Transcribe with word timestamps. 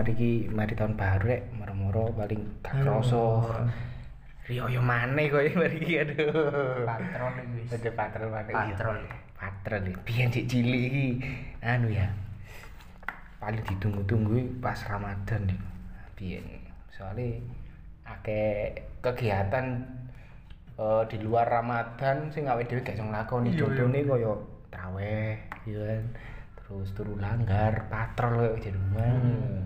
mari 0.00 0.16
ki 0.16 0.48
mari 0.48 0.72
tahun 0.72 0.96
baru 0.96 1.28
rek, 1.28 1.52
moro-moro 1.60 2.08
paling 2.16 2.64
gak 2.64 2.72
kroso. 2.80 3.44
Rio 4.48 4.64
yo 4.72 4.80
maneh 4.80 5.28
kowe 5.28 5.44
mari 5.44 5.76
ki 5.76 5.94
aduh. 6.00 6.88
Patron 6.88 7.36
iki 7.36 7.52
wis. 7.60 7.68
Ada 7.76 7.90
patron 7.92 8.28
maneh. 8.32 8.52
Patron. 8.56 8.96
Patron 9.36 9.80
iki. 9.92 10.00
Biyen 10.08 10.32
cik 10.32 10.48
cilik 10.48 10.82
iki 10.88 11.06
anu 11.60 11.92
ya. 11.92 12.08
Paling 13.44 13.60
ditunggu-tunggu 13.60 14.64
pas 14.64 14.80
Ramadan 14.88 15.52
nih. 15.52 15.60
Biyen. 16.16 16.44
Soalnya 16.96 17.44
akeh 18.08 18.80
kegiatan 19.04 19.84
eh, 20.80 21.02
di 21.12 21.16
luar 21.20 21.44
Ramadan 21.44 22.32
sing 22.32 22.48
awake 22.48 22.72
dhewe 22.72 22.80
gak 22.80 22.96
iso 22.96 23.04
nglakoni. 23.04 23.52
Iya, 23.52 23.56
iya. 23.60 23.64
Contone 23.68 23.98
koyo 24.08 24.32
traweh, 24.72 25.36
ya 25.68 25.76
kan. 25.76 26.04
Terus 26.70 26.94
turu 26.94 27.18
langgar, 27.18 27.90
patrol 27.90 28.38
koyo 28.38 28.54
di 28.62 28.70
rumah. 28.70 29.10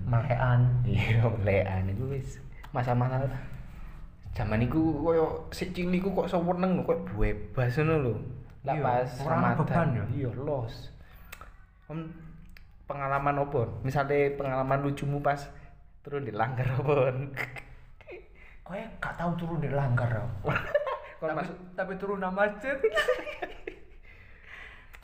Malekan. 0.08 0.60
Iya, 0.88 1.28
lekan 1.44 1.92
iku 1.92 2.08
wis 2.08 2.40
masa-masa 2.72 3.28
zaman 4.32 4.64
iku 4.64 5.04
koyo 5.04 5.44
sik 5.52 5.76
cilik 5.76 6.00
kok 6.00 6.32
seneng 6.32 6.80
kok 6.80 7.04
bebas 7.12 7.76
ngono 7.76 7.94
lho. 8.00 8.14
Lah 8.64 8.72
Iya, 8.72 8.80
pas 8.80 9.10
ana 9.20 9.52
beban 9.52 9.68
Ramadan 9.68 9.88
ya? 10.00 10.04
iya 10.16 10.30
los. 10.32 10.74
Om 11.92 12.08
pengalaman 12.88 13.36
apa? 13.36 13.62
Misalnya 13.84 14.32
pengalaman 14.40 14.80
lucumu 14.80 15.20
pas 15.20 15.44
turun 16.00 16.24
di 16.24 16.32
langgar 16.32 16.64
apa? 16.72 17.12
Kowe 18.64 18.80
gak 18.96 19.14
tau 19.20 19.36
turun 19.36 19.60
di 19.60 19.68
langgar 19.68 20.08
ya. 20.08 20.24
Tapi, 21.20 21.36
masuk 21.40 21.56
tapi 21.72 21.92
turun 22.00 22.20
nang 22.20 22.32
masjid. 22.36 22.76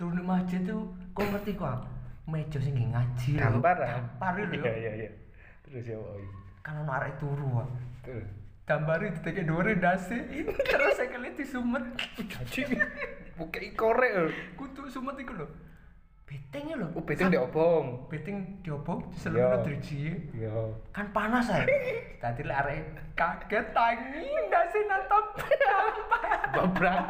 turun 0.01 0.17
di 0.17 0.25
masjid 0.25 0.65
tuh 0.65 0.89
kau 1.13 1.29
ngerti 1.29 1.61
kok 1.61 1.77
meja 2.25 2.57
sing 2.57 2.73
ngaji 2.89 3.37
lho. 3.37 3.41
gambar 3.45 3.77
ah. 3.85 3.91
Gampar 4.01 4.33
lho. 4.41 4.49
Iya 4.57 4.73
iya 4.73 4.93
iya. 4.97 5.11
Terus 5.61 5.85
ya 5.85 6.01
oi. 6.01 6.25
Kan 6.65 6.81
ono 6.81 6.89
arek 6.97 7.21
turu. 7.21 7.45
Wak. 7.61 7.69
Terus. 8.01 8.25
Gambari 8.65 9.13
diteke 9.13 9.45
dhuwure 9.45 9.77
ndase. 9.77 10.17
Terus 10.73 10.97
sekali 10.97 11.37
disumet. 11.37 11.85
Gaji. 12.17 12.81
Bukai 13.37 13.77
korek 13.77 14.13
lho. 14.17 14.33
Kudu 14.57 14.89
sumet 14.89 15.21
iku 15.21 15.37
lho. 15.37 15.47
Beteng 16.25 16.65
ya 16.73 16.77
lho. 16.81 16.89
Oh, 16.97 17.05
beting 17.05 17.29
diobong. 17.29 18.09
Beteng 18.09 18.37
diobong 18.65 19.05
Iya. 19.05 19.13
diselupno 19.13 19.57
driji. 19.69 20.03
Iya. 20.33 20.55
Kan 20.97 21.13
panas 21.13 21.53
ae. 21.53 21.69
Tadi 22.17 22.41
lek 22.41 22.57
arek 22.57 22.81
kaget 23.13 23.67
tangi 23.77 24.25
ndase 24.49 24.79
natap. 24.89 25.25
Babrak. 26.57 27.05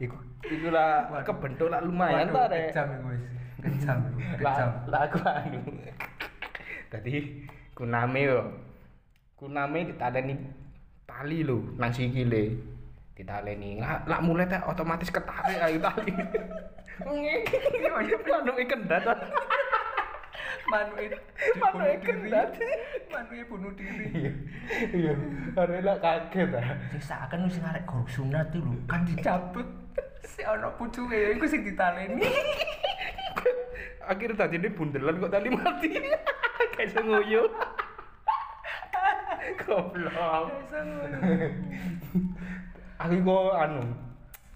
Iku 0.00 0.16
iku 0.46 0.68
lah 0.72 1.08
Waduh. 1.10 1.24
kebentuk 1.26 1.68
lah 1.68 1.80
lumayan 1.84 2.30
ta 2.32 2.48
rek. 2.48 2.70
Kejam 2.72 2.86
iku 2.96 3.06
wis. 3.12 3.22
Kejam. 3.62 3.98
Kejam. 4.40 4.68
Lah 4.88 5.00
aku 5.08 5.18
anu. 5.24 5.60
Tadi 6.88 7.12
kuname 7.76 8.20
yo. 8.24 8.40
Kuname 9.36 9.90
ditaleni 9.90 10.34
tali 11.04 11.42
lho 11.44 11.60
nang 11.76 11.90
sikile. 11.92 12.56
Ditaleni. 13.12 13.82
Lah 13.82 14.00
lah 14.08 14.18
mulai 14.22 14.48
tak 14.48 14.64
otomatis 14.64 15.10
ketarik 15.10 15.58
ayo 15.60 15.78
tali. 15.82 16.14
Ikan 18.62 18.80
datar. 18.90 19.18
Manuke 20.62 21.04
Manuke 21.58 21.84
dibunuh 21.84 21.84
diri. 21.84 22.06
kendat. 22.06 22.48
Manuke 23.10 23.44
bunuh 23.50 23.72
diri. 23.76 24.08
Iya, 24.94 25.12
arek 25.58 25.80
lah 25.84 25.96
kaget 26.00 26.48
ah. 26.56 26.64
Sisakan 26.96 27.44
wis 27.50 27.60
arek 27.60 27.84
guru 27.84 28.06
sunat 28.08 28.48
lho, 28.54 28.72
kan 28.88 29.04
dicabut. 29.04 29.66
Si 30.22 30.40
ono 30.46 30.72
pucuke 30.78 31.36
iku 31.36 31.44
sing 31.48 31.66
ditaleni. 31.66 32.24
Akhirnya 34.10 34.46
tadi 34.46 34.58
ini 34.58 34.68
bundelan 34.72 35.22
kok 35.22 35.32
tadi 35.32 35.48
mati. 35.50 35.90
Kayak 36.74 36.88
iso 36.90 37.00
nguyu. 37.04 37.42
Goblok. 39.62 40.46
Aku 43.02 43.16
kok 43.22 43.54
anu 43.58 43.82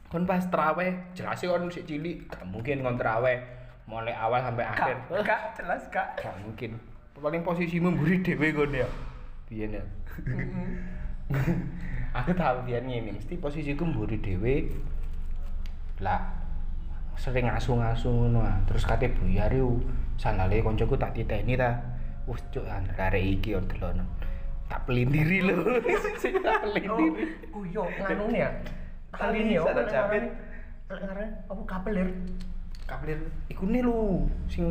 kon 0.06 0.22
pas 0.22 0.42
traweh 0.48 0.94
jelas 1.18 1.42
kon 1.42 1.66
sik 1.66 1.84
cilik 1.84 2.30
gak 2.30 2.46
mungkin 2.46 2.80
kon 2.80 2.94
traweh 2.94 3.42
mulai 3.90 4.14
awal 4.14 4.38
sampai 4.42 4.66
akhir 4.66 4.96
kak 5.26 5.40
jelas 5.58 5.82
kak. 5.90 6.14
gak 6.18 6.34
mungkin 6.46 6.78
paling 7.18 7.42
posisimu 7.42 7.90
mburi 7.90 8.22
dhewe 8.22 8.54
kon 8.54 8.70
ya 8.70 8.88
biyen 9.50 9.76
ya 9.76 9.84
aku 12.14 12.30
tahu 12.38 12.64
biyen 12.70 12.86
ngene 12.86 13.18
mesti 13.18 13.34
posisiku 13.36 13.82
mburi 13.82 14.16
dhewe 14.22 14.70
lah 16.00 16.20
sering 17.16 17.48
ngasu-ngasu 17.48 18.12
ngono 18.12 18.44
ah. 18.44 18.60
terus 18.68 18.84
kate 18.84 19.08
buyar 19.08 19.48
yo 19.48 19.80
sandale 20.20 20.60
koncoku 20.60 21.00
tak 21.00 21.16
titeni 21.16 21.56
ta 21.56 21.80
wis 22.28 22.44
cuk 22.52 22.68
arek 22.68 23.24
iki 23.40 23.56
yo 23.56 23.60
delono 23.64 24.04
tak 24.68 24.84
pelindiri 24.84 25.40
lho 25.46 25.80
sing 26.20 26.36
tak 26.44 26.60
Oh, 26.60 26.74
pelindiri 26.76 27.24
oh 27.54 27.64
iya, 27.64 27.82
nganu 28.02 28.24
ya. 28.34 28.50
Tali 29.16 29.38
Tali 29.40 29.54
ya, 29.56 29.60
sana 29.64 29.80
apa 29.80 29.82
jepit. 29.88 30.22
ngaran? 30.26 30.90
Lek 30.90 31.00
ngaran 31.06 31.30
apa 31.48 31.62
kapelir? 31.64 32.08
Kabel 32.86 33.18
iku 33.50 33.66
nih 33.66 33.82
lho 33.82 34.22
sing 34.46 34.66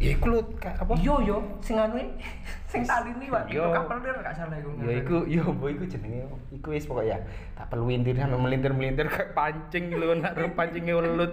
ya 0.00 0.16
iku 0.16 0.40
ka- 0.56 0.72
apa? 0.72 0.96
Iya 0.96 1.14
yo, 1.22 1.36
sing 1.60 1.76
anu 1.76 2.00
sing 2.72 2.80
tali 2.82 3.12
ini 3.12 3.28
Pak. 3.28 3.44
Iya. 3.46 3.60
Itu 3.60 3.76
kapelir 3.76 4.16
gak 4.18 4.32
salah 4.32 4.56
iku. 4.56 4.70
ya 4.80 4.92
iku 4.96 5.16
ya 5.28 5.42
mbok 5.44 5.68
iku 5.70 5.84
jenenge 5.84 6.24
iku 6.50 6.68
wis 6.72 6.88
pokoknya 6.88 7.20
tak 7.52 7.68
pelintir 7.68 8.16
sampe 8.16 8.40
melintir-melintir 8.40 9.06
kayak 9.06 9.36
pancing 9.36 9.92
lho 9.92 10.16
nak 10.16 10.32
pancingnya 10.56 10.96
welut. 10.96 11.32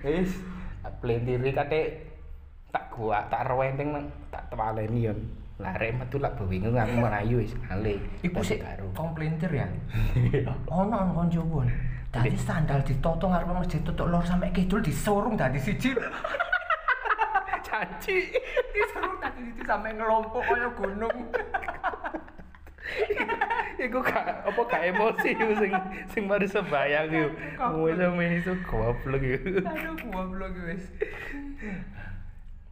Wis. 0.00 0.38
Tak 0.80 1.02
pelintiri 1.02 1.50
kate 1.50 1.80
tak 2.70 2.86
gua 2.88 3.26
tak 3.26 3.50
rewenteng 3.50 3.90
nang 3.90 4.06
tak 4.30 4.46
tewaleni 4.46 5.10
yon. 5.10 5.18
Lare 5.56 5.88
metu 5.90 6.20
lak 6.20 6.36
bingung 6.38 6.76
aku 6.76 6.94
merayu 6.94 7.40
wis 7.40 7.56
ngale 7.58 7.96
Iku 8.20 8.38
sih 8.38 8.62
karo. 8.62 8.86
komplintir 8.94 9.50
ya. 9.50 9.66
Ono 10.70 10.94
on 10.94 11.10
konco 11.10 11.42
pun. 11.42 11.66
Dadi 12.16 12.38
sandal 12.40 12.80
ditoto 12.80 13.28
ngarep 13.28 13.48
masjid 13.52 13.80
tutuk 13.84 14.08
lor 14.08 14.24
sampai 14.24 14.48
kidul 14.48 14.80
disurung 14.80 15.36
dadi 15.36 15.60
siji. 15.60 15.92
caci 17.66 18.32
Disurung 18.72 19.20
dadi 19.20 19.40
siji 19.52 19.62
sampai 19.68 19.92
ngelompok 19.92 20.40
kaya 20.40 20.68
gunung. 20.72 21.16
iku 23.76 23.98
gak 24.00 24.46
apa 24.46 24.60
gak 24.72 24.82
emosi 24.88 25.36
iku 25.36 25.52
sing 25.58 25.72
sing 26.08 26.22
mari 26.24 26.46
sembayang 26.48 27.12
iku 27.12 27.28
wis 28.16 28.32
iso 28.40 28.54
goblok 28.64 29.20
iku 29.20 29.60
Aduh, 29.60 29.94
goblok 30.08 30.54
wis. 30.64 30.84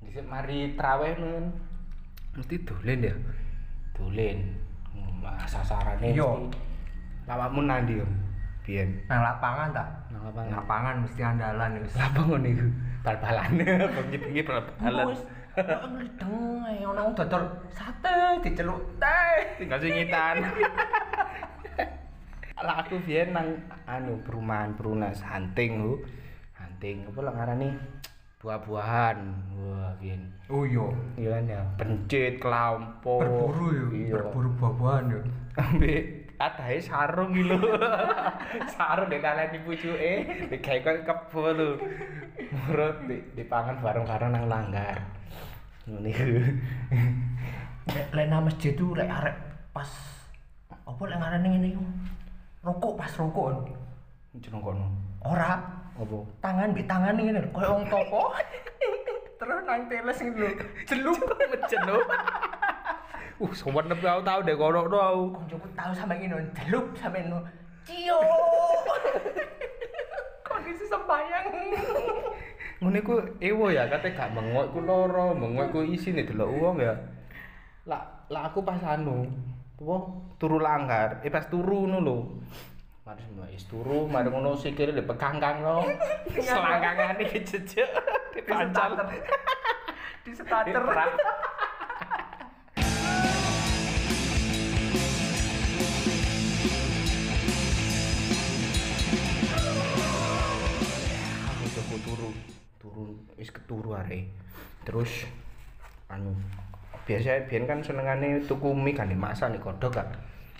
Dhisik 0.00 0.24
mari 0.24 0.72
traweh 0.78 1.12
nun. 1.20 1.52
Mesti 2.34 2.56
dolen 2.64 3.04
ya. 3.04 3.14
Dolen. 3.92 4.38
Mas 5.20 5.44
sasarane 5.52 6.14
Iya. 6.14 6.24
mesti 6.24 6.56
lawakmu 7.28 7.60
nandi 7.64 8.00
yo. 8.00 8.06
Biyen. 8.64 8.96
Nang 9.06 9.20
lapangan 9.20 9.68
ta? 9.70 9.84
Nang 10.08 10.18
Nang 10.18 10.22
lapangan. 10.32 10.50
lapangan 10.56 10.94
mesti 11.04 11.20
andalan 11.20 11.70
wis. 11.78 11.94
Apa 11.94 12.20
ngono 12.20 12.48
iku? 12.48 12.66
Bal-balan. 13.04 13.50
Bengi-bengi 13.94 14.42
bal-balan. 14.42 15.06
Wis 15.12 15.22
nglideng 15.86 16.34
ae 16.64 16.82
ono 16.82 17.00
wong 17.04 17.14
dodol 17.14 17.44
sate 17.70 18.40
diceluk 18.40 18.80
teh. 18.96 19.60
Tinggal 19.60 19.78
singitan. 19.78 20.36
Lah 22.56 22.80
aku 22.80 22.96
biyen 23.04 23.36
nang 23.36 23.48
anu 23.84 24.16
perumahan 24.24 24.72
Perunas 24.72 25.20
hunting 25.20 25.84
lho. 25.84 25.94
Hunting 26.56 27.04
apa 27.04 27.20
lah 27.20 27.32
ngarani 27.34 27.68
buah-buahan. 28.40 29.16
Wah, 29.52 29.92
biyen. 29.98 30.32
Oh 30.48 30.64
iya, 30.64 30.86
Iya 31.14 31.28
kan 31.34 31.44
ya, 31.46 31.60
pencit, 31.76 32.40
kelampo. 32.40 33.20
berburu 33.20 33.66
yo, 33.70 33.86
Iya. 33.90 34.12
berburu 34.16 34.48
buah-buahan 34.54 35.04
yo. 35.08 35.20
Ambek 35.54 36.23
adahe 36.38 36.78
sarung 36.82 37.34
lho. 37.34 37.58
sarung 38.74 39.10
ditaleni 39.10 39.58
pucuke, 39.62 40.12
digawe 40.50 40.78
kok 40.82 40.98
kebo 41.06 41.42
lho. 41.54 41.70
Murut 42.50 42.96
di, 43.06 43.16
dipangan 43.38 43.78
bareng-bareng 43.78 44.30
nang 44.34 44.44
langgar. 44.50 44.98
Ngono 45.86 46.08
iku. 46.08 46.24
Lek 48.16 48.26
nang 48.26 48.48
masjid 48.48 48.72
tuh 48.72 48.96
lek 48.96 49.10
arek 49.10 49.36
pas 49.70 49.90
apa 50.70 51.02
lek 51.04 51.18
ngarani 51.20 51.46
ngene 51.52 51.68
iku. 51.76 51.84
Rokok 52.64 52.92
pas 52.96 53.12
rokok. 53.20 53.68
Jeneng 54.40 54.62
kono. 54.64 54.86
Ora 55.24 55.60
Apa? 55.94 56.18
tangan 56.42 56.74
di 56.74 56.82
tangan 56.90 57.14
ngene 57.14 57.38
lho, 57.38 57.50
koyo 57.54 57.78
wong 57.78 57.86
topo. 57.86 58.34
Terus 59.38 59.60
nang 59.62 59.86
teles 59.86 60.18
ngene 60.18 60.38
lho. 60.42 60.66
Jeluk 60.90 61.18
Mejen 61.52 61.82
lho. 61.86 61.98
Uh, 63.42 63.50
sowan 63.50 63.90
nepi 63.90 64.06
aku 64.06 64.22
tau 64.22 64.40
deh 64.46 64.54
kono 64.54 64.86
to 64.86 64.94
aku. 64.94 65.22
koncoku 65.34 65.66
tahu 65.74 65.90
sampe 65.90 66.14
ngene 66.14 66.38
jeluk 66.54 66.86
sampe 66.94 67.18
ngono. 67.26 67.42
Cio. 67.82 68.18
Kondisi 70.46 70.86
sembayang. 70.86 71.46
Ngono 72.78 72.96
iku 73.02 73.14
ewo 73.42 73.74
ya, 73.74 73.90
kate 73.90 74.14
gak 74.14 74.30
mengok 74.38 74.70
iku 74.70 74.80
loro, 74.86 75.34
mengok 75.34 75.74
iku 75.74 75.80
isine 75.82 76.22
delok 76.22 76.46
wong 76.62 76.76
ya. 76.78 76.94
Lah, 77.90 78.02
lah 78.30 78.54
aku 78.54 78.62
pas 78.62 78.78
anu, 78.86 79.26
apa 79.82 79.96
turu 80.38 80.62
langgar, 80.62 81.18
eh 81.26 81.30
pas 81.32 81.50
turu 81.50 81.90
ngono 81.90 81.98
lho. 82.00 82.18
Mari 83.02 83.20
semua 83.20 83.50
is 83.50 83.66
turu, 83.66 84.06
mari 84.06 84.30
ngono 84.30 84.54
sikile 84.54 84.94
dipegang 84.94 85.42
kang 85.42 85.58
no. 85.60 85.82
Selangkangane 86.38 87.26
kejejek. 87.26 87.88
Di 88.30 88.40
Pancal. 88.46 88.94
starter. 88.94 89.06
Di 90.22 90.32
starter. 90.32 91.42
Wis 103.44 103.52
keturu 103.52 103.92
are. 103.92 104.24
Terus 104.88 105.28
anu 106.08 106.32
biasa 107.04 107.44
biyen 107.44 107.68
kan 107.68 107.84
senengane 107.84 108.40
tuku 108.48 108.72
mie 108.72 108.96
kan 108.96 109.12
dimasak 109.12 109.52
nih 109.52 109.60
kodok 109.60 110.00
kan. 110.00 110.08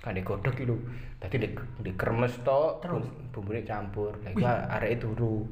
Kan 0.05 0.13
digodok 0.13 0.53
iki 0.53 0.69
lho. 0.69 0.77
Dadi 1.17 1.41
di, 1.41 1.49
di 1.81 1.93
kremes 1.97 2.37
tok 2.45 2.85
Terus? 2.85 3.01
bum- 3.01 3.33
bumbune 3.33 3.65
campur. 3.65 4.13
Lah 4.21 4.37
iku 4.37 4.45
areke 4.45 4.97
turu. 5.01 5.49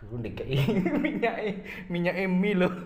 Turu 0.00 0.14
ndekeki 0.24 0.56
minyake 1.04 1.48
minyake 1.92 2.24
mie 2.24 2.56
lho. 2.56 2.68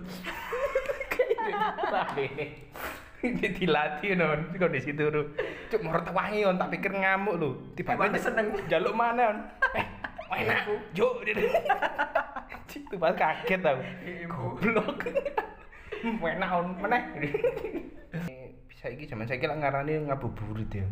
Ini 3.17 3.49
dilatih 3.59 4.13
non 4.15 4.53
kondisi 4.55 4.93
turu 4.93 5.33
cuk 5.73 5.81
mau 5.83 5.99
wangi 5.99 6.47
on 6.47 6.61
tak 6.61 6.69
pikir 6.75 6.93
ngamuk 6.95 7.35
lho 7.41 7.49
tiba-tiba 7.75 8.19
seneng. 8.21 8.55
jaluk 8.71 8.95
mana 8.95 9.35
on 9.35 9.39
eh 9.75 9.87
enak 10.37 10.61
cik 12.67 12.83
tuh 12.93 12.99
pas 13.01 13.15
kaget 13.15 13.61
tau. 13.63 13.79
Goblok. 14.29 15.07
Enak 16.05 16.51
on 16.53 16.67
meneh. 16.83 17.03
Bisa 18.69 18.93
iki 18.93 19.09
zaman 19.09 19.25
saiki 19.25 19.49
lak 19.49 19.59
ngarani 19.63 20.07
ngabuburit 20.11 20.71
ya. 20.71 20.87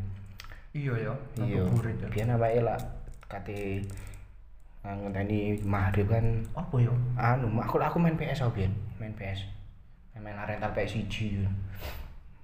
Iya 0.74 0.94
ya. 1.10 1.14
iya. 1.44 1.62
Ngabuburit 1.62 1.98
ya. 2.00 2.08
biyen 2.10 2.34
awake 2.34 2.60
lah 2.64 2.78
kate 3.28 3.84
ngenteni 4.82 5.60
maghrib 5.62 6.08
kan. 6.08 6.42
Apa 6.56 6.76
ya? 6.80 6.94
anu 7.20 7.52
aku 7.60 7.76
aku 7.78 7.98
main 8.00 8.16
PS 8.16 8.48
aku 8.48 8.62
biyen. 8.62 8.72
Main 8.96 9.12
PS 9.14 9.44
main 10.24 10.40
rental 10.40 10.72
PS 10.72 11.04
1 11.04 11.44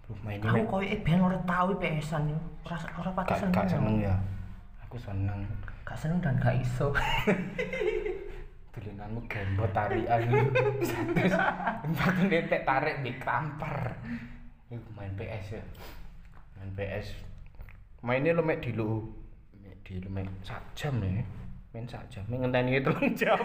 Duh, 0.04 0.18
main 0.26 0.42
Aku 0.42 0.66
koyo 0.66 0.84
eh 0.90 1.00
ben 1.00 1.22
ora 1.22 1.38
tau 1.46 1.70
PS-an 1.78 2.28
yo. 2.28 2.38
Ora 2.66 2.76
ora 2.98 3.10
pati 3.14 3.32
seneng. 3.40 3.54
gak 3.54 3.70
seneng 3.70 3.96
ya. 4.02 4.14
Aku 4.84 4.98
seneng 4.98 5.46
Gak 5.84 5.96
seneng 5.98 6.18
dan 6.22 6.36
gak 6.38 6.56
iso. 6.60 6.94
dolinanmu 8.70 9.20
gembot 9.26 9.70
tarian 9.74 10.22
terus 11.18 11.34
empat 11.82 12.14
netek 12.30 12.62
tarik 12.62 12.96
di 13.02 13.12
Iku 14.70 14.88
main 14.94 15.10
PS 15.18 15.58
ya. 15.58 15.62
Main 16.54 16.70
PS 16.78 17.06
mainnya 18.06 18.32
lo 18.32 18.46
mek 18.46 18.62
di 18.62 18.70
lo 18.70 19.02
di 19.82 19.98
lo 19.98 20.08
mek 20.08 20.30
sak 20.46 20.62
jam 20.78 21.02
ya. 21.02 21.26
Main 21.74 21.84
sak 21.90 22.06
jam. 22.06 22.22
Main 22.30 22.46
ngenteni 22.46 22.78
telung 22.78 23.10
jam. 23.20 23.42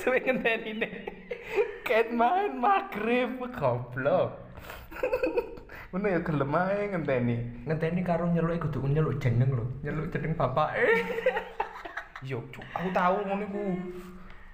Sampai 0.00 0.24
ngenteni 0.24 0.80
nih 0.80 0.92
ket 1.84 2.08
main 2.08 2.56
maghrib. 2.56 3.36
Goblok 3.52 4.45
Ngono 5.90 6.06
ya 6.10 6.20
gelem 6.20 6.52
ae 6.54 6.90
ngenteni. 6.92 7.36
Ngenteni 7.64 8.00
karo 8.04 8.26
nyeluk 8.28 8.58
kudu 8.68 8.84
nyeluk 8.90 9.16
jeneng 9.22 9.50
lho. 9.54 9.64
Nyeluk 9.80 10.12
jeneng 10.12 10.34
bapake. 10.34 10.84
Yo, 12.28 12.40
cuk, 12.48 12.64
aku 12.72 12.88
tahu 12.90 13.16
ngono 13.28 13.44
iku. 13.44 13.64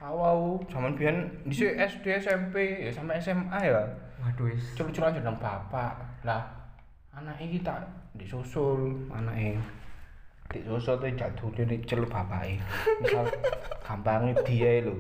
Tahu 0.03 0.19
aku 0.19 0.49
zaman 0.67 0.99
biyen 0.99 1.31
dhisik 1.47 1.79
SD, 1.79 2.19
SMP, 2.19 2.85
ya 2.85 2.91
sampai 2.91 3.23
SMA 3.23 3.59
ya. 3.63 3.87
Waduh 4.19 4.51
wis. 4.51 4.75
Celuk-celukan 4.75 5.23
jeneng 5.23 5.39
bapak. 5.39 5.95
Lah, 6.27 6.43
anak 7.15 7.39
iki 7.39 7.63
tak 7.63 7.87
disusul, 8.19 9.07
anake 9.15 9.57
disusul 10.53 11.01
tuh 11.01 11.09
jatuh 11.17 11.49
ini 11.65 11.81
celuk 11.89 12.13
bapake. 12.13 12.61
Misal 13.01 13.25
gampangnya 13.87 14.37
dia 14.45 14.85
lho. 14.85 14.95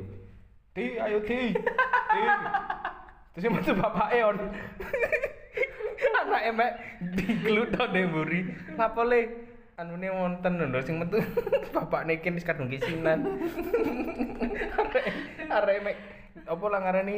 Di, 0.72 0.96
ayo 0.96 1.20
di. 1.20 1.52
Di. 1.52 2.22
Terus 3.36 3.52
metu 3.52 3.76
bapake 3.76 4.18
on. 4.24 4.38
Anake 6.32 6.50
mek 6.56 6.72
digluthon 7.12 7.88
ning 7.92 8.08
mburi. 8.08 8.40
Lapo 8.80 9.04
le? 9.04 9.20
Anune 9.76 10.08
wonten 10.08 10.56
lho 10.56 10.80
sing 10.80 10.96
metu 10.96 11.20
bapakne 11.76 12.16
iki 12.16 12.32
wis 12.32 12.44
kadung 12.44 12.72
kisinan. 12.72 13.20
Arek 14.80 15.04
arek 15.52 15.78
mek 15.84 15.96
apa 16.48 16.64
lah 16.72 16.80
ngarani 16.88 17.16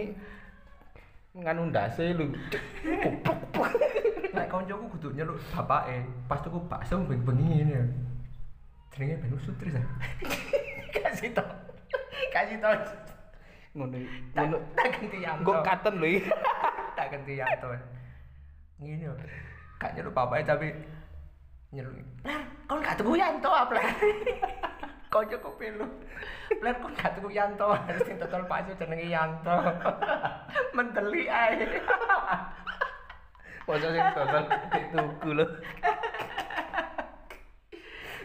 nganu 1.38 1.70
ndase 1.70 2.11
lho. 2.11 2.26
Nek 4.34 4.50
koncoku 4.50 4.99
kudu 4.99 5.08
nyeluk 5.14 5.38
bapake. 5.55 6.02
Pas 6.26 6.43
tuku 6.43 6.58
bakso 6.67 6.99
bengi-bengi 7.06 7.62
ngene. 7.62 7.81
Jenenge 8.94 9.14
Ben 9.22 9.38
Sutris 9.38 9.75
ya. 9.78 9.82
Kasih 10.90 11.31
tau. 11.31 11.46
Kasih 12.34 12.58
tau. 12.58 12.75
Ngono 13.78 13.94
Tak 14.34 14.43
ngono. 14.50 14.58
tak 14.75 14.87
ganti 14.90 15.19
yang. 15.22 15.38
Engko 15.38 15.55
katen 15.62 15.94
lho 16.02 16.06
iki. 16.19 16.31
tak 16.99 17.06
ganti 17.14 17.32
yang 17.38 17.50
to. 17.62 17.70
Ngene. 18.84 19.08
Gak 19.81 19.96
nyeluk 19.96 20.12
bapake 20.12 20.44
tapi 20.44 20.69
nyeluk. 21.72 21.96
Lah, 22.28 22.44
kon 22.69 22.84
gak 22.84 23.00
tuku 23.00 23.16
Yanto 23.16 23.48
apa 23.48 23.72
lah. 23.72 23.88
Koncoku 25.12 25.50
pelu. 25.56 25.88
Lah 26.60 26.72
kon 26.76 26.92
gak 26.92 27.16
tuku 27.16 27.32
Yanto, 27.32 27.72
sing 28.04 28.20
total 28.20 28.44
bakso 28.44 28.76
jenenge 28.76 29.08
Yanto. 29.08 29.56
Menteli 30.76 31.25
ae. 31.32 31.64
Masa 33.66 33.88
sing 33.88 34.06
total 34.12 34.44
tuku 34.92 35.31
lho. 35.32 35.46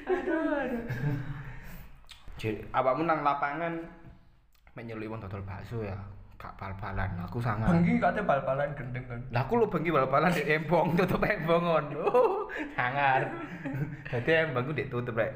Aduh, 0.10 0.60
aduh. 0.60 0.84
Jadi, 2.40 2.66
awakmu 2.76 3.04
nang 3.08 3.24
lapangan 3.24 3.80
menyeluk 4.76 5.08
wong 5.08 5.24
dodol 5.24 5.44
bakso 5.48 5.80
ya. 5.88 5.96
Gak 6.40 6.56
bal-balan, 6.56 7.20
aku 7.20 7.44
sangat. 7.44 7.68
Bengi 7.68 8.00
kate 8.00 8.24
bal-balan 8.24 8.72
gendeng 8.72 9.04
kan. 9.12 9.20
Lah 9.36 9.44
aku 9.44 9.60
lu 9.60 9.68
bengi 9.68 9.92
bal-balan 9.92 10.32
di 10.32 10.48
embong 10.48 10.96
tutup 10.96 11.20
embong 11.20 11.68
ngono. 11.68 12.08
Sangar. 12.80 13.28
Dadi 14.08 14.32
embong 14.48 14.64
ku 14.64 14.72
ditutup 14.72 15.20
rek. 15.20 15.36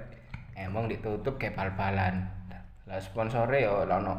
Embong 0.56 0.88
ditutup 0.88 1.36
kayak 1.36 1.60
bal-balan. 1.60 2.24
Lah 2.88 3.00
sponsore 3.04 3.68
yo 3.68 3.84
lah 3.84 4.00
ono 4.00 4.16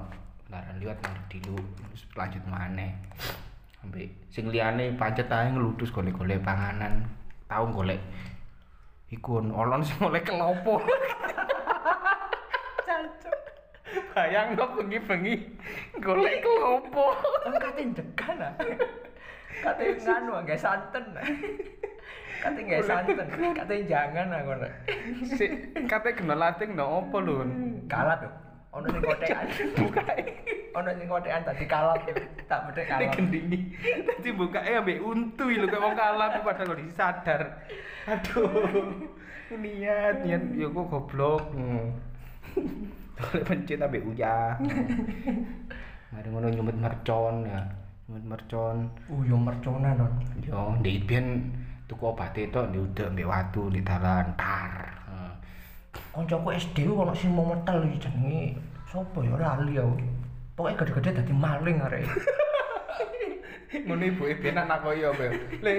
laran 0.53 0.77
liwat 0.77 1.01
nang 1.01 1.17
dilu 1.33 1.57
terus 1.57 2.05
lanjut 2.13 2.45
maneh. 2.53 2.93
Sampai 3.81 4.05
sing 4.29 4.53
liyane 4.53 4.93
pancet 5.01 5.32
ae 5.32 5.56
ngeludus 5.56 5.89
golek-golek 5.89 6.44
panganan. 6.44 7.01
Tau 7.49 7.65
golek 7.73 8.05
iku 9.08 9.41
olon 9.41 9.81
sing 9.81 9.97
golek 10.05 10.29
kelopo. 10.29 10.85
Bayang 14.15 14.55
no 14.55 14.65
bengi-bengi 14.79 15.35
golek 15.99 16.39
kelopo. 16.39 17.19
Kate 17.59 17.83
ndegan 17.83 18.39
ah. 18.39 18.55
Kate 19.59 19.85
nganu 19.99 20.31
ah, 20.39 20.41
nggak 20.47 20.61
santen. 20.63 21.05
ah. 21.19 21.27
Kate 22.39 22.61
nggak 22.63 22.87
santen. 22.87 23.27
Kate 23.59 23.75
jangan 23.91 24.31
aku 24.31 24.53
nek. 24.63 24.73
Si 25.27 25.47
kate 25.91 26.15
kena 26.15 26.39
latih 26.39 26.71
no 26.71 27.03
opo 27.03 27.19
lho. 27.19 27.43
Kalat 27.91 28.23
lho. 28.23 28.31
Ono 28.79 28.87
sing 28.87 29.03
kotekan. 29.03 29.47
Bukae 29.83 30.23
Ono 30.79 30.91
sing 30.94 31.06
kotekan 31.11 31.43
tadi 31.43 31.65
kalat. 31.67 32.01
Tak 32.47 32.71
bedek 32.71 32.87
kalat. 32.87 33.11
gendingi. 33.19 33.59
Dadi 34.06 34.31
bukae 34.31 34.79
ambek 34.79 35.03
untu 35.03 35.51
lho 35.51 35.67
kayak 35.67 35.83
wong 35.83 35.94
kalah 35.99 36.27
aku 36.31 36.41
padahal 36.47 36.71
kok 36.71 36.79
disadar. 36.79 37.43
Aduh. 38.06 39.11
Niat 39.59 40.23
niat 40.23 40.43
ya 40.55 40.67
kok 40.71 40.87
goblok. 40.87 41.51
Pencet 43.47 43.79
ambek 43.79 44.03
uyah. 44.03 44.59
Mari 46.11 46.29
ngono 46.31 46.49
nyumet 46.51 46.77
mercon 46.79 47.47
ya. 47.47 47.63
Nyumet 48.11 48.25
mercon. 48.27 48.77
Uh, 49.11 49.23
yo 49.23 49.37
merconan 49.39 49.94
non. 49.99 50.13
Yo, 50.43 50.75
ndek 50.83 51.06
biyen 51.06 51.55
tuku 51.87 52.11
obat 52.11 52.35
itu 52.35 52.61
di 52.75 52.79
udah 52.83 53.06
ambek 53.11 53.29
watu 53.29 53.71
di 53.71 53.81
dalan 53.83 54.35
tar. 54.35 54.94
Koncoku 56.15 56.55
SD 56.55 56.87
ono 56.87 57.11
sing 57.15 57.35
mau 57.35 57.51
metel 57.51 57.91
iki 57.91 58.06
jenenge 58.06 58.55
sapa 58.87 59.19
ya 59.23 59.35
lali 59.35 59.75
aku. 59.79 59.99
Pokoknya 60.55 60.79
gede-gede 60.79 61.11
dadi 61.19 61.35
maling 61.35 61.77
arek. 61.83 62.06
Ngono 63.87 64.03
ibu 64.06 64.23
e 64.31 64.35
ben 64.39 64.55
anak 64.55 64.87
koyo. 64.87 65.11
Le 65.59 65.75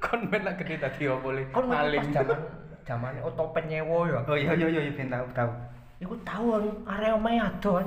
kon 0.00 0.32
nak 0.32 0.56
gede 0.56 1.04
opo 1.12 1.36
le? 1.36 1.44
Kon 1.52 1.68
Maling. 1.68 2.08
zaman 2.08 2.40
zamane 2.88 3.20
otopet 3.20 3.68
nyewa 3.68 4.08
ya. 4.08 4.24
Oh 4.24 4.32
iya 4.32 4.56
iya 4.56 4.68
iya 4.72 4.92
ben 4.96 5.12
tau 5.12 5.28
tau. 5.36 5.52
Iku 5.98 6.14
tau 6.22 6.54
kan 6.54 6.64
arek 6.94 7.18
omahe 7.18 7.38
adon. 7.42 7.86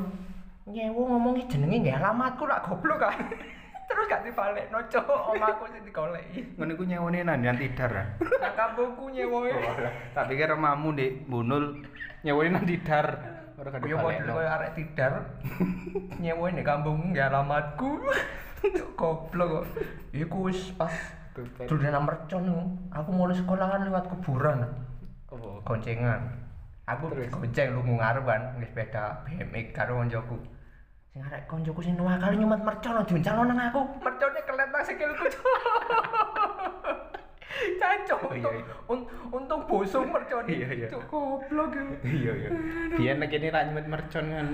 Nyewa 0.68 1.02
ngomongi 1.16 1.48
jenenge 1.48 1.80
nggih 1.80 1.96
alamatku 1.96 2.44
lak 2.44 2.64
goblok 2.68 3.00
kan. 3.08 3.18
Terus 3.92 4.08
gak 4.08 4.24
dibalekno 4.24 4.80
cok 4.88 5.36
omahku 5.36 5.68
sing 5.68 5.84
digoleki. 5.84 6.56
Ngono 6.56 6.72
iku 6.80 6.84
nyewone 6.88 7.28
nang 7.28 7.44
Yan 7.44 7.60
Tidar. 7.60 7.92
ah. 7.92 8.08
Nang 8.40 8.54
kampungku 8.56 9.12
nyewa. 9.12 9.52
Oh. 9.52 9.76
Tak 10.16 10.32
pikir 10.32 10.56
omamu 10.56 10.96
di 10.96 11.12
Bunul 11.28 11.84
nyewone 12.24 12.56
nang 12.56 12.64
Tidar. 12.64 13.08
Ora 13.60 13.68
kan 13.68 13.84
Yo 13.84 14.00
model 14.00 14.26
koyo 14.32 14.48
arek 14.48 14.72
tidar. 14.74 15.14
Nyewa 16.24 16.56
ning 16.56 16.64
kampungku 16.64 17.04
nggih 17.12 17.26
alamatku. 17.28 18.00
Goblok 18.96 19.48
kok. 19.52 19.66
Iku 20.16 20.38
wis 20.48 20.72
pas 20.80 20.94
dolanan 21.68 22.08
mercon 22.08 22.48
iku. 22.48 22.64
Aku 22.96 23.10
mulai 23.12 23.36
sekolah 23.36 23.68
kan 23.76 23.84
lewat 23.86 24.08
kuburan. 24.08 24.72
Oh. 25.30 25.60
Goncengan. 25.68 26.41
Aku 26.84 27.08
Terus? 27.10 27.30
gonceng 27.30 27.68
lu 27.74 27.94
ngarep 27.94 28.24
kan 28.24 28.42
nggih 28.56 28.68
sepeda 28.68 29.04
BMX 29.24 29.66
karo 29.72 29.98
koncoku. 29.98 30.38
Sing 31.08 31.22
arek 31.22 31.44
koncoku 31.46 31.80
sing 31.80 31.94
nuwa 31.94 32.18
kali 32.18 32.36
nyumet 32.36 32.60
mercon 32.60 33.04
diuncalno 33.04 33.44
nang 33.46 33.60
aku. 33.64 33.82
Merconnya 34.00 34.42
kelet 34.42 34.70
nang 34.70 34.84
sikilku. 34.84 35.26
Cancok. 37.78 38.20
Oh, 38.24 38.34
iya, 38.34 38.42
untung- 38.42 38.58
iya. 38.58 38.76
un- 38.88 39.08
Untung 39.32 39.62
bosong 39.66 40.08
mercon. 40.08 40.44
Iya, 40.46 40.68
iya. 40.72 40.88
Cuk 40.90 41.04
goblok 41.08 41.72
iku. 41.72 41.94
iya 42.04 42.32
iya 42.34 42.50
biyen 42.92 43.18
nek 43.18 43.30
kene 43.30 43.48
ra 43.48 43.64
nyumet 43.64 43.88
mercon 43.88 44.26
kan 44.28 44.48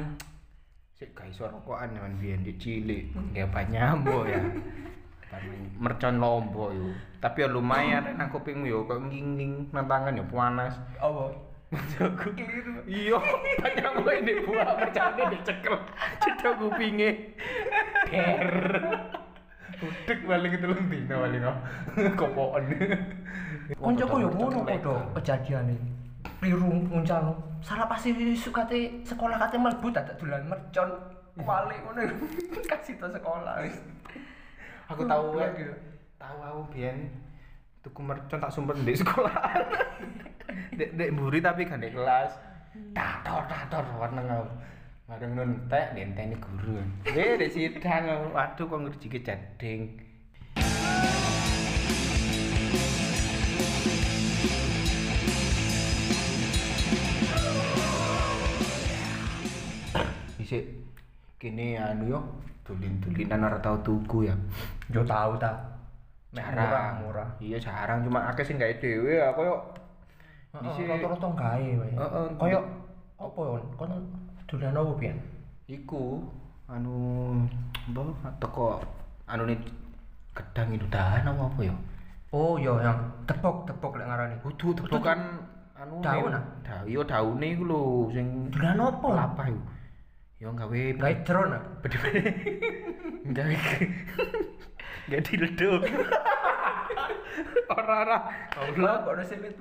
sik 0.94 1.14
gak 1.14 1.30
iso 1.30 1.46
rokokan 1.46 1.94
kan 1.94 2.14
biyen 2.18 2.42
di 2.42 2.54
cilik 2.54 3.10
apa 3.34 3.62
nyambo 3.66 4.26
ya 4.26 4.42
mercon 5.78 6.18
lombo 6.18 6.70
yo 6.70 6.90
tapi 7.20 7.42
ya 7.42 7.48
lumayan 7.48 8.18
nang 8.18 8.28
kupingmu 8.28 8.66
yo 8.66 8.82
kok 8.84 8.98
nging-nging 9.00 9.70
nang 9.70 9.86
tangan 9.86 10.14
yo 10.14 10.26
panas 10.26 10.74
Apa? 10.98 11.38
Aku 11.76 12.32
keliru. 12.32 12.80
Iya, 12.88 13.20
banyak 13.60 13.88
mau 14.00 14.08
ini 14.08 14.40
buah 14.48 14.80
mercane 14.80 15.24
dicekel. 15.36 15.76
Cedok 16.24 16.54
kupinge. 16.64 17.36
Der. 18.08 18.48
Udek 19.78 20.20
paling 20.24 20.54
telung 20.64 20.88
dino 20.88 21.16
paling 21.28 21.44
kok. 21.44 21.58
Kopoken. 22.16 22.64
Koncoku 23.76 24.16
yo 24.24 24.30
ngono 24.32 24.64
padha 24.64 24.96
kejadiane. 25.20 25.76
Kliru 26.40 26.88
nguncalno. 26.88 27.36
Salah 27.60 27.84
pasti 27.92 28.16
sukate 28.40 29.04
sekolah 29.04 29.36
kate 29.36 29.60
mlebu 29.60 29.92
dadak 29.92 30.16
dolan 30.16 30.48
mercon. 30.48 30.88
Balik 31.36 31.84
ngono. 31.84 32.00
Kasih 32.72 32.96
to 32.96 33.12
sekolah 33.12 33.60
wis. 33.68 33.76
Aku 34.88 35.04
tahu 35.04 35.36
ya. 35.36 35.52
ya. 35.52 35.76
Tahu 36.16 36.38
aku 36.48 36.62
biyen 36.72 37.12
tuku 37.88 38.04
mercon 38.04 38.44
tak 38.44 38.52
sumber 38.52 38.76
di 38.84 38.92
sekolah. 38.92 39.32
Dek 40.78 41.00
dek 41.00 41.10
mburi 41.16 41.40
tapi 41.40 41.64
gak 41.64 41.80
di 41.80 41.88
kelas. 41.88 42.36
Tator 42.92 43.48
tator 43.48 43.88
warna 43.96 44.20
aku. 44.28 44.46
Bareng 45.08 45.32
nuntek 45.40 45.96
denteni 45.96 46.36
guru. 46.36 46.84
Eh 47.08 47.40
dek 47.40 47.48
sidang 47.56 48.36
waduh 48.36 48.68
kok 48.68 48.82
ngerjike 48.84 49.24
jading. 49.24 50.04
Isik 60.44 60.68
kene 61.40 61.80
anu 61.80 62.04
yo 62.12 62.20
tulin-tulinan 62.68 63.48
ora 63.48 63.64
tau 63.64 63.80
tuku 63.80 64.28
ya. 64.28 64.36
Yo 64.92 65.08
tahu 65.08 65.40
ta. 65.40 65.77
Mek 66.28 66.44
murah 66.44 66.56
Jarang. 66.60 66.94
murah. 67.02 67.28
Iya 67.40 67.58
jarang 67.58 68.00
cuma 68.04 68.20
akeh 68.28 68.44
sing 68.44 68.58
gawe 68.58 68.74
dhewe 68.78 69.14
ya 69.16 69.32
koyo 69.32 69.56
Dhisik- 70.58 70.90
rata-rata 70.90 71.28
gawe 71.32 71.70
wae. 71.80 71.94
Heeh, 71.94 72.26
Kaya 72.36 72.60
apa 73.16 73.40
yo? 73.40 73.62
Kon 73.76 73.92
dolan 74.48 74.76
opo 74.76 74.94
pian? 74.96 75.18
iku 75.68 76.24
anu 76.66 76.96
apa 77.92 78.32
teko 78.40 78.80
anu 79.26 79.44
nih 79.46 79.60
gedang 80.32 80.72
itu 80.72 80.88
dahan 80.88 81.28
apa 81.28 81.44
apa 81.46 81.62
ya? 81.62 81.76
Oh 82.32 82.56
yo 82.56 82.80
yang 82.80 82.98
tepok-tepok 83.24 84.00
lek 84.00 84.08
ngarani. 84.08 84.36
Kudu 84.42 84.72
tebukan 84.74 85.20
anu 85.76 86.00
Daun, 86.02 86.34
ah? 86.34 86.44
Da, 86.64 86.82
iya 86.84 87.04
daune 87.04 87.48
iku 87.48 87.64
lho 87.64 87.82
sing 88.10 88.48
Dolan 88.50 88.80
opo? 88.82 89.12
apa 89.12 89.48
iku? 89.48 89.60
Yo 90.40 90.50
gawe 90.52 90.80
Gawe 90.98 91.16
drone. 91.24 91.54
ah? 91.54 91.64
Gawe 93.38 93.56
Gak 95.08 95.22
dildo. 95.24 95.72
Ora-ora. 97.70 98.18
Allah 98.56 98.94
kok 99.04 99.12
ono 99.14 99.24
silit. 99.24 99.56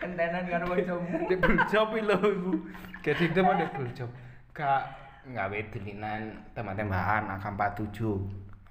Kentenan 0.00 0.44
karo 0.46 0.64
kancamu. 0.70 1.30
Di 1.30 1.36
job 1.70 1.88
lho 1.94 2.16
iku. 2.18 2.52
Jadi 3.02 3.22
itu 3.30 3.40
mah 3.42 3.54
di 3.58 3.66
job. 3.94 4.10
Kak 4.50 4.82
gawe 5.26 5.58
dulinan 5.70 6.20
tembak-tembakan 6.54 7.38
AK47. 7.38 7.98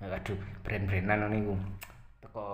Aduh, 0.06 0.38
brand-brandan 0.64 1.18
ngono 1.24 1.36
iku. 1.36 1.56
Teko 2.20 2.48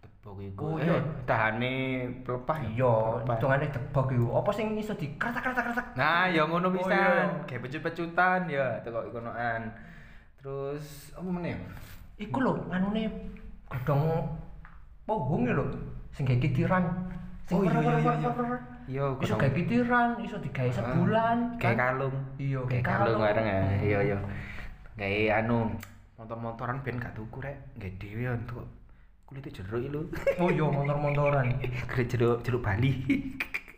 tebok 0.00 0.38
iku. 0.40 0.64
Oh, 0.66 0.76
iya. 0.78 0.94
Eh, 0.94 1.02
tahane 1.26 1.74
pelepah 2.22 2.58
ya? 2.62 2.70
Iya, 2.70 2.94
hitungane 3.26 3.66
tebok 3.70 4.06
iku. 4.10 4.26
Apa 4.38 4.50
sing 4.50 4.74
iso 4.78 4.94
di 4.94 5.10
kretak-kretak-kretak? 5.18 5.98
Nah, 5.98 6.26
ya 6.30 6.42
ngono 6.46 6.70
Oh, 6.70 6.74
pisan. 6.74 6.94
iya. 6.94 7.44
Kayak 7.46 7.60
pecut-pecutan 7.66 8.40
ya, 8.46 8.66
teko 8.82 9.10
ikonoan. 9.10 9.62
Terus 10.42 11.14
apa 11.14 11.28
meneh? 11.30 11.54
Iku 12.18 12.42
lho, 12.42 12.66
anune 12.66 13.30
godhong 13.70 14.26
pohong 15.06 15.46
lho, 15.46 15.66
sing 16.10 16.26
gawe 16.26 16.38
kitiran. 16.42 16.82
Sing 17.46 17.58
Oh, 17.58 17.62
iya, 17.62 17.78
iya, 17.78 17.94
iya, 17.98 18.12
iya. 18.18 18.30
Iya, 18.90 19.04
Iso 19.22 19.38
gawe 19.38 19.52
kitiran, 19.54 20.18
iso 20.18 20.36
digawe 20.42 20.66
sebulan. 20.66 21.62
kayak 21.62 21.78
kan? 21.78 21.94
kalung. 21.94 22.16
Iya, 22.42 22.60
kayak 22.66 22.84
kalung 22.90 23.22
bareng 23.22 23.46
ya. 23.46 23.60
Iya, 23.86 23.98
iya. 24.02 24.18
Kayak 24.98 25.46
anu 25.46 25.70
motor-motoran 26.18 26.82
ben 26.82 26.98
gak 26.98 27.14
tuku 27.14 27.38
rek, 27.38 27.56
gak 27.78 27.94
dhewe 28.02 28.26
ya, 28.26 28.34
untuk 28.34 28.66
kulit 29.30 29.46
jeruk 29.46 29.78
lho. 29.94 30.02
Oh 30.42 30.50
iya, 30.50 30.66
motor-motoran. 30.66 31.54
Kulit 31.90 32.10
jeruk 32.10 32.42
jeruk 32.42 32.66
Bali. 32.66 32.90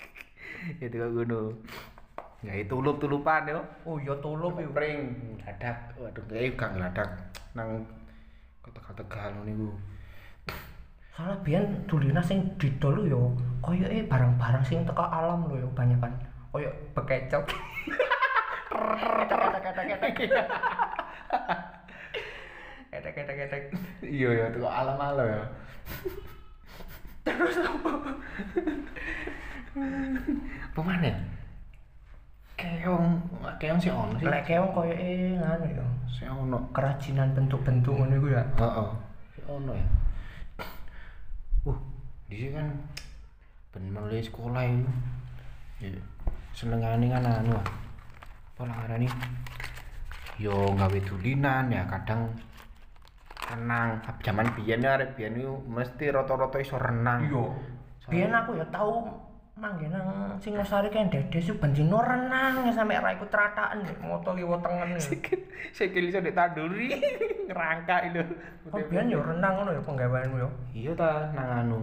Itu 0.81 0.97
kok 0.97 1.09
ngono. 1.13 1.61
Gawe 2.45 2.63
tulup-tulupan 2.69 3.49
yo. 3.49 3.65
Oh 3.89 3.97
iya, 3.97 4.13
tulup 4.21 4.61
iku. 4.61 4.77
Pring 4.77 5.17
dadak. 5.41 5.97
Waduh, 5.97 6.21
kayak 6.29 6.61
gak 6.61 6.71
ngeladak 6.77 7.09
nang 7.57 7.89
kota-kota 8.61 9.01
ngono 9.09 9.49
niku. 9.49 9.69
Soalnya 11.15 11.39
biyen 11.47 11.65
dulina 11.87 12.19
sing 12.21 12.43
didol 12.59 13.07
yo 13.07 13.33
koyoke 13.63 14.11
barang-barang 14.11 14.65
sing 14.67 14.83
teko 14.85 15.01
alam 15.01 15.47
lho 15.49 15.65
yo 15.65 15.69
banyak 15.73 15.97
kan. 16.03 16.13
Koyo 16.53 16.69
bekecok. 16.93 17.49
Ketek-ketek-ketek. 22.95 23.63
Iya 24.03 24.31
ya, 24.35 24.47
tuh 24.55 24.67
alam-alam 24.67 25.27
ya. 25.27 25.43
Terus 27.25 27.57
apa? 27.63 27.91
Pemane? 30.75 31.11
Keong, 32.85 33.17
keong 33.57 33.81
sih 33.81 33.89
ono 33.89 34.13
sih. 34.21 34.29
Lek 34.29 34.45
keong 34.45 34.69
koyoke 34.77 35.41
nganu 35.41 35.67
yo. 35.73 35.87
Sih 36.05 36.29
ono. 36.29 36.69
Kerajinan 36.77 37.33
bentuk-bentuk 37.33 37.97
ngono 37.97 38.13
iku 38.13 38.29
ya. 38.29 38.45
Heeh. 38.61 38.89
Sih 39.33 39.45
ono 39.49 39.73
ya. 39.73 39.89
Uh, 41.65 41.79
di 42.29 42.37
sini 42.37 42.61
kan 42.61 42.69
ben 43.73 43.89
mulai 43.89 44.21
sekolah 44.21 44.63
itu. 44.69 44.85
Ya, 45.81 45.89
senengane 46.53 47.09
kan 47.09 47.25
anu. 47.25 47.57
ah. 47.57 47.65
Apa 48.53 48.63
ngarani? 48.69 49.09
Yo 50.37 50.53
gawe 50.77 50.99
dulinan 51.09 51.73
ya 51.73 51.89
kadang 51.89 52.37
renang. 53.49 53.97
Zaman 54.21 54.53
biyen 54.61 54.85
ya 54.85 55.01
arek 55.01 55.17
biyen 55.17 55.41
mesti 55.73 56.13
rata-rata 56.13 56.61
iso 56.61 56.77
renang. 56.77 57.33
Iya. 57.33 57.45
Biyen 58.13 58.37
aku 58.37 58.61
ya 58.61 58.67
tau 58.69 59.09
manggen 59.65 59.97
nang 59.97 60.37
Singosari 60.37 60.93
kan 60.93 61.09
dede 61.09 61.41
sih 61.41 61.57
bendino 61.57 62.05
renang 62.05 62.69
sampe 62.69 63.01
ra 63.01 63.17
ikut 63.17 63.33
rataan 63.33 63.81
moto 64.05 64.37
liwat 64.37 64.61
tengen. 64.61 65.01
Sikil 65.01 65.41
sikil 65.73 66.13
iso 66.13 66.21
ditanduri 66.21 66.93
ngerangka 67.49 68.13
itu. 68.13 68.21
Kok 68.69 68.93
biyen 68.93 69.09
yo 69.09 69.25
renang 69.25 69.57
ngono 69.57 69.73
ya 69.73 69.81
penggaweanmu 69.81 70.37
yo. 70.37 70.49
Iya 70.77 70.93
ta 70.93 71.33
nang 71.33 71.49
anu. 71.65 71.79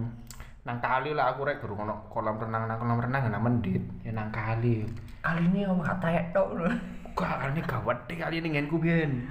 Nang 0.61 0.77
kali 0.77 1.17
lah 1.17 1.33
aku 1.33 1.41
rek 1.49 1.57
guru 1.57 1.73
ono 1.73 2.05
kolam 2.13 2.37
renang 2.37 2.69
nang 2.69 2.77
kolam 2.77 3.01
renang 3.01 3.33
nang 3.33 3.41
mendit 3.41 3.81
ya 4.05 4.13
nang 4.13 4.29
kali. 4.29 4.85
Kali 5.25 5.41
ini 5.49 5.65
aku 5.65 5.81
gak 5.81 5.97
taek 6.05 6.25
tok 6.37 6.49
lho. 6.53 6.69
Gak 7.17 7.49
ini 7.49 7.61
gawat 7.65 7.97
deh 8.05 8.17
kali 8.21 8.45
ini 8.45 8.61
ngenku 8.61 8.77
biyen. 8.77 9.25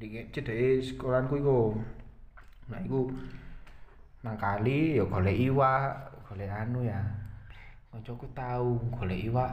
Di 0.00 0.24
cedeke 0.32 0.80
sekolahku 0.80 1.36
iku. 1.36 1.76
Nah 2.72 2.80
iku 2.80 3.12
nang 4.24 4.40
kali 4.40 4.96
ya 4.96 5.04
golek 5.04 5.36
iwak, 5.36 6.08
golek 6.24 6.48
anu 6.48 6.88
ya. 6.88 7.00
Kancaku 7.90 8.22
tahu 8.30 8.78
golek 8.94 9.26
iwak 9.26 9.50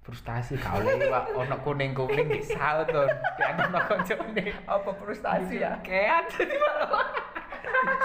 frustasi 0.00 0.56
gak 0.56 0.80
oleh 0.80 1.04
iwak 1.04 1.28
ono 1.44 1.56
kuning-kuning 1.60 2.32
di 2.32 2.40
saut 2.40 2.88
to. 2.88 3.04
Kayak 3.36 3.68
ono 3.68 3.78
kancane. 3.84 4.44
Apa 4.64 4.90
frustasi 4.96 5.60
ya? 5.60 5.76
Kayak 5.84 6.32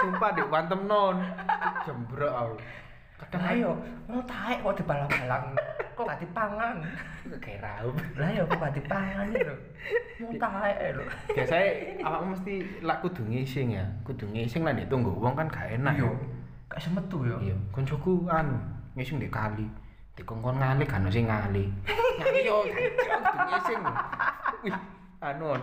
Sumpah 0.04 0.36
di 0.36 0.44
wantem 0.52 0.84
non. 0.84 1.16
Jembrok 1.88 2.28
aku. 2.28 2.54
Kadang 3.24 3.40
Lah 3.40 3.54
yo, 3.56 3.72
mau 4.04 4.20
taek 4.28 4.60
kok 4.60 4.76
dibalang-balang. 4.84 5.44
Kok 5.96 6.04
gak 6.12 6.20
dipangan? 6.20 6.76
kayak 7.40 7.64
raup. 7.64 7.96
Lah 8.20 8.28
yo 8.36 8.42
kok 8.44 8.58
gak 8.60 8.74
dipangan 8.76 9.26
lho. 9.32 9.56
Mau 10.20 10.32
taek 10.36 10.76
lho. 10.92 11.04
Biasanya 11.32 11.68
awakmu 12.04 12.36
mesti 12.36 12.54
lak 12.84 13.00
kudu 13.00 13.22
ngising 13.32 13.80
ya. 13.80 13.86
Kudu 14.04 14.28
ngising 14.28 14.60
lah 14.60 14.76
ditunggu 14.76 15.08
wong 15.08 15.32
kan 15.32 15.48
gak 15.48 15.72
enak. 15.72 15.96
Iya. 15.96 16.12
Gak 16.68 16.80
semetu 16.84 17.24
yo. 17.24 17.40
Iya, 17.40 17.56
koncoku 17.72 18.28
anu 18.28 18.73
ngising 18.94 19.18
di 19.18 19.28
kali. 19.30 19.66
Dikongkon 20.14 20.62
ngali 20.62 20.86
kan 20.86 21.06
sing 21.10 21.26
ngali. 21.26 21.66
Ngali 22.22 22.40
yo, 22.46 22.62
ngising. 23.50 23.80
Wih, 24.62 24.76
anu. 25.18 25.58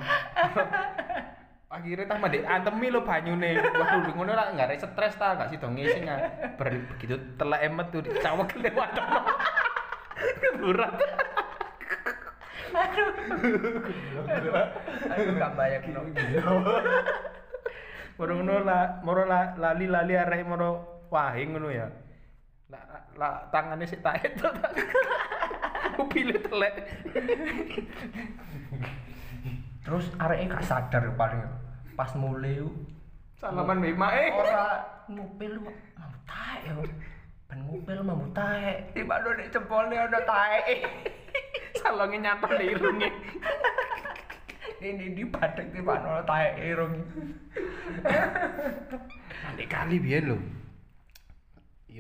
Akhirnya 1.72 2.04
tambah 2.04 2.28
dek 2.28 2.44
antemi 2.44 2.92
lo 2.92 3.08
banyune. 3.08 3.56
Waduh, 3.64 4.04
di 4.04 4.12
ngono 4.12 4.36
lah 4.36 4.52
nggak 4.52 4.68
ada 4.68 4.76
stres 4.76 5.16
ta, 5.16 5.40
gak 5.40 5.56
sido 5.56 5.72
ngising 5.72 6.04
ah. 6.12 6.20
Ber- 6.60 6.84
begitu 6.92 7.16
telek 7.40 7.64
emet 7.64 7.88
tuh 7.96 8.04
dicawek 8.04 8.52
lewat. 8.68 8.92
Berat. 10.60 10.94
Aku 15.16 15.32
gak 15.40 15.54
bayang 15.56 15.84
no. 15.96 16.02
Moro 18.20 18.32
ngono 18.38 18.54
la, 18.68 19.00
moro 19.02 19.24
la, 19.24 19.56
lali-lali 19.56 20.14
arek 20.20 20.44
moro 20.44 21.00
wahing 21.08 21.56
ngono 21.56 21.72
ya. 21.72 21.88
Lah 23.22 23.38
la, 23.38 23.54
tangane 23.54 23.86
sik 23.86 24.02
tak 24.02 24.18
itu. 24.26 24.50
Mobilnya 26.02 26.42
telek. 26.42 26.74
Terus 29.86 30.10
areke 30.18 30.50
gak 30.50 30.66
sadar 30.66 31.06
paling 31.14 31.46
pas 31.94 32.10
mulai 32.18 32.58
yuk. 32.58 32.74
Salaman 33.38 33.78
mbek 33.78 33.94
mae. 33.94 34.34
Ora 34.34 34.82
ngupil 35.06 35.62
lu 35.62 35.70
mau 35.70 36.14
taek 36.26 36.66
ya. 36.66 36.74
Ben 37.46 37.60
ngupil 37.70 38.02
mau 38.02 38.26
taek. 38.34 38.90
Tiba 38.98 39.22
do 39.22 39.38
nek 39.38 39.54
jempolne 39.54 39.96
ana 40.02 40.20
taek. 40.26 40.82
Salonge 41.78 42.18
nyantol 42.18 42.58
di 42.58 42.74
irunge. 42.74 43.10
Ini 44.82 45.14
di 45.14 45.24
badek 45.30 45.78
tiba 45.78 45.94
ana 45.94 46.26
taek 46.26 46.58
irung. 46.58 46.98
Nanti 49.46 49.64
kali 49.70 50.02
biyen 50.02 50.34
lho. 50.34 50.61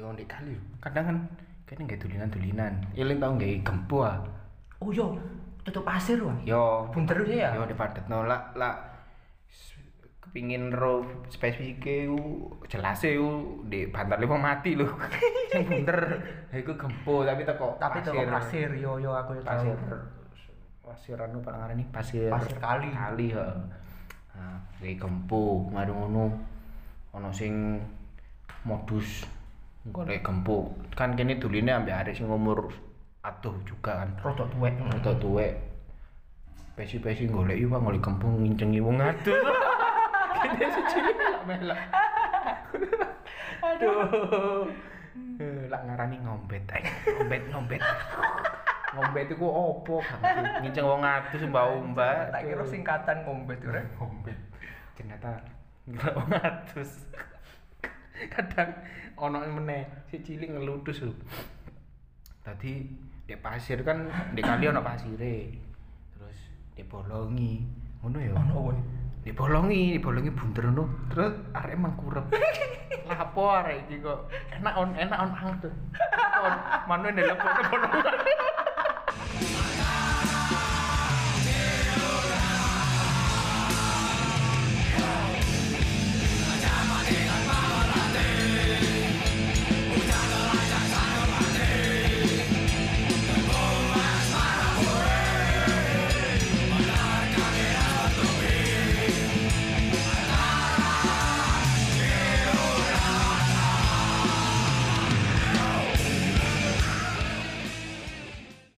Yo 0.01 0.09
ndek 0.09 0.25
kali. 0.25 0.57
Kadang 0.81 1.03
kan 1.05 1.17
kene 1.69 1.85
nggak 1.85 2.01
tulinan-tulinan. 2.01 2.73
Eling 2.97 3.21
tau 3.21 3.37
nggak 3.37 3.61
gempo 3.61 4.01
ah. 4.01 4.17
Oh 4.81 4.89
yo, 4.89 5.13
tutup 5.61 5.85
pasir 5.85 6.17
wah. 6.25 6.33
Yo 6.41 6.89
Bunter 6.89 7.21
ya. 7.29 7.53
yo 7.53 7.69
dipadet 7.69 8.09
no 8.09 8.25
lah 8.25 8.49
lah 8.57 8.89
kepingin 10.21 10.73
ro 10.73 11.05
spesifike 11.29 12.09
ku 12.09 12.49
jelas 12.65 13.05
e 13.05 13.13
ku 13.13 13.61
di 13.69 13.85
bantar 13.93 14.17
lima 14.17 14.41
mati 14.41 14.73
lho. 14.73 14.89
Sing 15.53 15.69
bunter 15.69 15.97
ha 16.49 16.55
iku 16.57 16.73
gempo 16.73 17.21
tapi 17.21 17.45
teko 17.45 17.77
Tapi 17.77 18.01
tutup 18.01 18.25
pasir 18.25 18.73
yo 18.73 18.97
yo 18.97 19.13
aku 19.13 19.37
yo 19.37 19.43
pasir 19.45 19.77
pasir 20.81 21.17
anu 21.21 21.39
pak 21.45 21.53
ngarani 21.55 21.85
pasir 21.93 22.27
Pasir 22.33 22.57
kali. 22.57 22.89
kali 22.89 23.27
heeh 23.31 23.57
nah 24.31 24.57
kayak 24.81 24.97
gempo 24.97 25.67
mari 25.69 25.91
ngono 25.93 26.31
ono 27.13 27.29
sing 27.31 27.79
modus 28.63 29.23
golek 29.89 30.21
gempo 30.21 30.77
kan 30.93 31.17
kene 31.17 31.41
duline 31.41 31.73
ambek 31.73 31.95
arek 32.05 32.13
sing 32.13 32.29
umur 32.29 32.69
aduh 33.21 33.53
juga 33.65 34.01
kan. 34.01 34.09
Rodok 34.21 34.49
tuwek. 34.53 34.73
rada 34.81 35.13
tuwek. 35.17 35.53
Pesi-pesi 36.73 37.29
golek 37.29 37.57
Pak, 37.69 37.81
golek 37.81 38.01
gempo 38.01 38.27
ngincengi 38.29 38.81
wong 38.81 38.97
aduh. 39.01 39.37
Kene 40.41 40.67
siji 40.73 40.99
lak 41.05 41.43
melak 41.45 41.81
aduh. 43.61 44.65
Eh, 45.41 45.65
lak 45.69 45.81
ngarani 45.85 46.17
ngombet 46.21 46.65
ae. 46.69 46.81
Ngombet 47.17 47.43
ngombet. 47.49 47.81
Ngombet 48.91 49.27
iku 49.33 49.47
opo 49.49 50.01
kan 50.01 50.61
nginceng 50.61 50.85
wong 50.85 51.01
atus 51.01 51.41
mbak-mbak 51.45 52.33
Tak 52.33 52.41
kira 52.45 52.63
singkatan 52.65 53.17
ngombet 53.25 53.61
rek. 53.65 53.85
ngombet. 53.97 54.37
Ternyata 54.97 55.41
wong 55.89 56.29
atus 56.37 57.05
kadang 58.33 58.69
ono 59.17 59.41
meneh 59.45 60.05
si 60.09 60.21
cilik 60.21 60.53
ngeludus 60.53 61.05
lho. 61.05 61.13
Tadi 62.41 62.85
di 63.25 63.35
pasir 63.37 63.81
kan 63.85 64.09
di 64.33 64.41
kali 64.41 64.67
ono 64.67 64.81
pasire 64.81 65.35
terus 66.13 66.37
dibolongi 66.77 67.61
ngono 68.01 68.17
ya? 68.17 68.33
Ono 68.37 68.53
kowe. 68.53 68.77
dibolongi 69.21 69.93
dibolongi 69.93 70.33
bunter 70.33 70.65
ngono 70.65 70.83
terus 71.13 71.33
arek 71.53 71.77
mangkurep 71.77 72.25
lapo 73.05 73.43
arek 73.61 73.85
iki 73.85 74.01
kok? 74.01 74.25
Enak 74.57 74.73
on 74.73 74.89
enak 74.97 75.17
on 75.21 75.31
angtu 75.37 75.69
on 76.41 76.55
manu 76.89 77.07
ndelok 77.13 77.37
bolongan 77.37 78.15